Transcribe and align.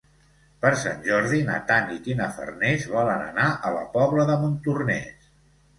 Per 0.61 0.69
Sant 0.83 1.03
Jordi 1.07 1.41
na 1.51 1.59
Tanit 1.73 2.09
i 2.13 2.17
na 2.23 2.31
Farners 2.39 2.89
volen 2.97 3.25
anar 3.29 3.53
a 3.71 3.77
la 3.79 3.87
Pobla 3.99 4.31
de 4.33 4.41
Montornès. 4.47 5.33